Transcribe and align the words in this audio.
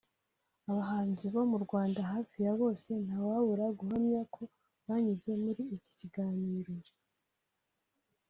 Abahanzi 0.69 1.25
bo 1.33 1.41
mu 1.51 1.57
Rwanda 1.65 1.99
hafi 2.11 2.37
ya 2.45 2.53
bose 2.61 2.89
nta 3.05 3.17
wabura 3.27 3.65
guhamya 3.79 4.21
ko 4.33 4.41
banyuze 4.85 5.31
muri 5.43 5.61
iki 5.77 5.91
kiganiro 5.99 6.73